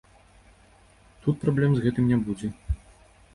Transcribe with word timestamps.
Тут 1.25 1.35
праблем 1.43 1.71
з 1.77 1.85
гэтым 1.85 2.09
не 2.13 2.19
будзе. 2.25 2.47